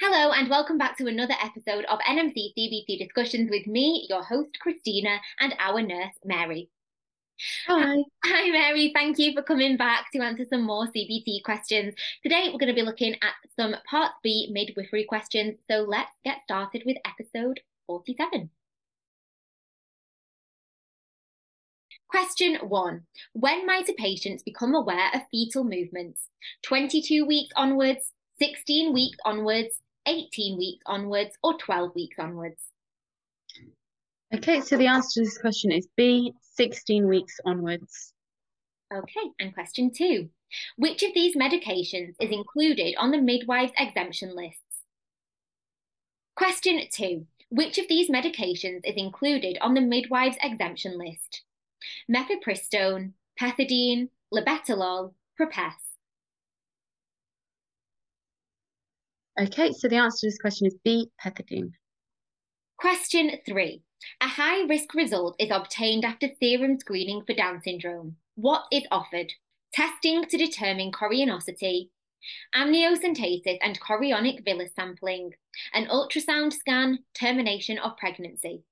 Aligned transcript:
Hello, 0.00 0.32
and 0.32 0.50
welcome 0.50 0.76
back 0.76 0.98
to 0.98 1.06
another 1.06 1.34
episode 1.40 1.84
of 1.84 2.00
NMC 2.00 2.50
CBT 2.58 2.98
Discussions 2.98 3.48
with 3.48 3.68
me, 3.68 4.08
your 4.10 4.24
host, 4.24 4.58
Christina, 4.58 5.20
and 5.38 5.54
our 5.60 5.80
nurse, 5.80 6.14
Mary. 6.24 6.68
Hi. 7.68 7.94
Hi, 8.24 8.50
Mary. 8.50 8.90
Thank 8.92 9.20
you 9.20 9.32
for 9.32 9.42
coming 9.42 9.76
back 9.76 10.06
to 10.12 10.18
answer 10.18 10.46
some 10.50 10.62
more 10.62 10.88
CBT 10.88 11.44
questions. 11.44 11.94
Today, 12.24 12.48
we're 12.48 12.58
going 12.58 12.74
to 12.74 12.74
be 12.74 12.82
looking 12.82 13.14
at 13.22 13.34
some 13.54 13.76
Part 13.88 14.10
B 14.24 14.48
midwifery 14.50 15.04
questions. 15.04 15.60
So 15.70 15.86
let's 15.88 16.10
get 16.24 16.38
started 16.42 16.82
with 16.86 16.96
episode 17.04 17.60
47. 17.86 18.50
Question 22.08 22.56
one 22.68 23.06
When 23.32 23.66
might 23.66 23.88
a 23.88 23.94
patient 23.94 24.42
become 24.44 24.74
aware 24.74 25.10
of 25.14 25.22
fetal 25.30 25.64
movements? 25.64 26.28
22 26.62 27.26
weeks 27.26 27.52
onwards, 27.56 28.12
16 28.38 28.92
weeks 28.92 29.18
onwards, 29.24 29.80
18 30.06 30.56
weeks 30.56 30.82
onwards, 30.86 31.36
or 31.42 31.54
12 31.58 31.94
weeks 31.94 32.16
onwards? 32.18 32.62
Okay, 34.34 34.60
so 34.60 34.76
the 34.76 34.86
answer 34.86 35.20
to 35.20 35.24
this 35.24 35.38
question 35.38 35.72
is 35.72 35.88
B, 35.96 36.32
16 36.54 37.08
weeks 37.08 37.38
onwards. 37.44 38.12
Okay, 38.92 39.30
and 39.40 39.52
question 39.52 39.90
two. 39.92 40.28
Which 40.76 41.02
of 41.02 41.12
these 41.14 41.36
medications 41.36 42.14
is 42.20 42.30
included 42.30 42.94
on 42.98 43.10
the 43.10 43.20
midwife's 43.20 43.72
exemption 43.78 44.34
lists? 44.36 44.60
Question 46.36 46.82
two. 46.92 47.26
Which 47.48 47.78
of 47.78 47.88
these 47.88 48.10
medications 48.10 48.80
is 48.84 48.96
included 48.96 49.58
on 49.60 49.74
the 49.74 49.80
midwives 49.80 50.36
exemption 50.42 50.98
list? 50.98 51.42
Mifepristone, 52.10 53.12
pethidine, 53.40 54.08
labetalol, 54.32 55.12
Propess. 55.36 55.74
Okay, 59.38 59.72
so 59.72 59.88
the 59.88 59.96
answer 59.96 60.20
to 60.20 60.26
this 60.28 60.38
question 60.38 60.66
is 60.66 60.76
B, 60.82 61.10
pethidine. 61.22 61.72
Question 62.78 63.32
three. 63.44 63.82
A 64.22 64.28
high 64.28 64.62
risk 64.62 64.94
result 64.94 65.36
is 65.38 65.50
obtained 65.50 66.04
after 66.04 66.28
serum 66.40 66.78
screening 66.78 67.22
for 67.26 67.34
Down 67.34 67.60
syndrome. 67.62 68.16
What 68.34 68.64
is 68.72 68.84
offered? 68.90 69.32
Testing 69.72 70.24
to 70.24 70.38
determine 70.38 70.90
chorionicity, 70.90 71.90
amniocentesis 72.54 73.58
and 73.62 73.80
chorionic 73.80 74.44
villus 74.46 74.74
sampling, 74.74 75.32
an 75.74 75.86
ultrasound 75.86 76.52
scan, 76.52 77.00
termination 77.14 77.78
of 77.78 77.96
pregnancy. 77.96 78.62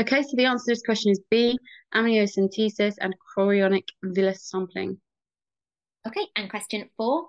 Okay, 0.00 0.22
so 0.22 0.30
the 0.34 0.46
answer 0.46 0.64
to 0.64 0.70
this 0.70 0.82
question 0.82 1.12
is 1.12 1.20
B, 1.30 1.58
amniocentesis 1.94 2.94
and 3.02 3.14
chorionic 3.36 3.84
villus 4.02 4.38
sampling. 4.40 4.98
Okay, 6.08 6.26
and 6.36 6.48
question 6.48 6.88
four. 6.96 7.28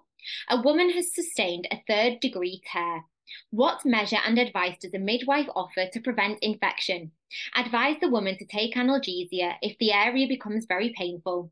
A 0.50 0.62
woman 0.62 0.90
has 0.92 1.14
sustained 1.14 1.68
a 1.70 1.82
third 1.86 2.22
degree 2.22 2.62
tear. 2.72 3.04
What 3.50 3.86
measure 3.86 4.20
and 4.26 4.38
advice 4.38 4.78
does 4.80 4.94
a 4.94 5.00
midwife 5.00 5.50
offer 5.54 5.88
to 5.92 6.00
prevent 6.00 6.40
infection? 6.42 7.12
Advise 7.58 7.98
the 8.00 8.10
woman 8.10 8.38
to 8.38 8.46
take 8.46 8.76
analgesia 8.76 9.56
if 9.62 9.78
the 9.78 9.92
area 9.92 10.26
becomes 10.26 10.66
very 10.66 10.94
painful. 10.98 11.52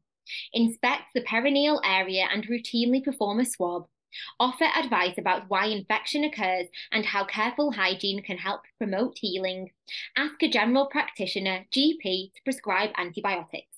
Inspect 0.53 1.13
the 1.13 1.23
perineal 1.23 1.81
area 1.83 2.29
and 2.31 2.47
routinely 2.47 3.03
perform 3.03 3.41
a 3.41 3.45
swab. 3.45 3.87
Offer 4.39 4.65
advice 4.75 5.17
about 5.17 5.49
why 5.49 5.65
infection 5.65 6.23
occurs 6.23 6.67
and 6.91 7.05
how 7.05 7.25
careful 7.25 7.71
hygiene 7.71 8.21
can 8.23 8.37
help 8.37 8.61
promote 8.77 9.17
healing. 9.17 9.71
Ask 10.17 10.41
a 10.41 10.49
general 10.49 10.87
practitioner, 10.87 11.65
GP, 11.71 12.33
to 12.33 12.41
prescribe 12.43 12.91
antibiotics. 12.97 13.77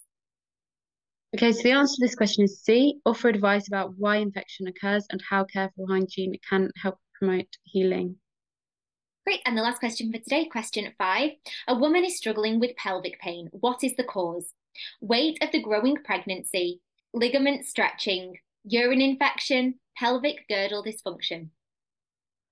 Okay, 1.35 1.53
so 1.53 1.63
the 1.63 1.71
answer 1.71 1.95
to 1.95 2.01
this 2.01 2.15
question 2.15 2.43
is 2.43 2.61
C, 2.61 2.99
offer 3.05 3.29
advice 3.29 3.67
about 3.67 3.93
why 3.97 4.17
infection 4.17 4.67
occurs 4.67 5.05
and 5.11 5.21
how 5.29 5.45
careful 5.45 5.87
hygiene 5.87 6.35
can 6.47 6.69
help 6.75 6.97
promote 7.13 7.47
healing. 7.63 8.17
Great. 9.25 9.41
And 9.45 9.55
the 9.55 9.61
last 9.61 9.79
question 9.79 10.11
for 10.11 10.17
today, 10.17 10.45
question 10.45 10.91
five. 10.97 11.31
A 11.67 11.75
woman 11.75 12.03
is 12.03 12.17
struggling 12.17 12.59
with 12.59 12.75
pelvic 12.75 13.19
pain. 13.19 13.49
What 13.51 13.83
is 13.83 13.95
the 13.95 14.03
cause? 14.03 14.53
Weight 14.99 15.37
of 15.43 15.51
the 15.51 15.61
growing 15.61 15.97
pregnancy, 16.03 16.81
ligament 17.13 17.65
stretching, 17.65 18.37
urine 18.63 19.01
infection, 19.01 19.75
pelvic 20.01 20.47
girdle 20.49 20.83
dysfunction. 20.83 21.49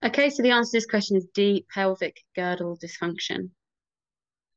Okay, 0.05 0.29
so 0.29 0.43
the 0.43 0.51
answer 0.51 0.71
to 0.71 0.77
this 0.77 0.85
question 0.85 1.17
is 1.17 1.25
D, 1.33 1.65
pelvic 1.73 2.21
girdle 2.35 2.77
dysfunction. 2.77 3.49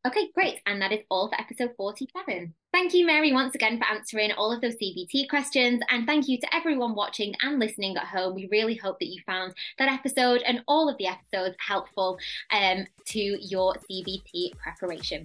Okay, 0.06 0.28
great. 0.34 0.60
And 0.66 0.82
that 0.82 0.92
is 0.92 1.00
all 1.10 1.28
for 1.28 1.40
episode 1.40 1.70
47. 1.76 2.52
Thank 2.72 2.92
you, 2.92 3.06
Mary, 3.06 3.32
once 3.32 3.54
again 3.54 3.78
for 3.78 3.86
answering 3.86 4.32
all 4.32 4.52
of 4.52 4.60
those 4.60 4.74
CBT 4.74 5.28
questions. 5.30 5.80
And 5.88 6.06
thank 6.06 6.28
you 6.28 6.38
to 6.40 6.54
everyone 6.54 6.94
watching 6.94 7.34
and 7.40 7.58
listening 7.58 7.96
at 7.96 8.04
home. 8.04 8.34
We 8.34 8.48
really 8.50 8.74
hope 8.76 8.98
that 8.98 9.06
you 9.06 9.22
found 9.24 9.54
that 9.78 9.90
episode 9.90 10.42
and 10.42 10.62
all 10.68 10.88
of 10.88 10.98
the 10.98 11.06
episodes 11.06 11.56
helpful 11.66 12.18
um, 12.52 12.84
to 13.06 13.20
your 13.20 13.74
CBT 13.90 14.50
preparation. 14.58 15.22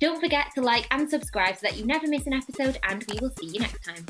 Don't 0.00 0.20
forget 0.20 0.48
to 0.56 0.60
like 0.60 0.86
and 0.90 1.08
subscribe 1.08 1.54
so 1.54 1.60
that 1.62 1.78
you 1.78 1.86
never 1.86 2.06
miss 2.06 2.26
an 2.26 2.34
episode, 2.34 2.78
and 2.88 3.04
we 3.08 3.18
will 3.20 3.32
see 3.38 3.46
you 3.46 3.60
next 3.60 3.82
time. 3.84 4.04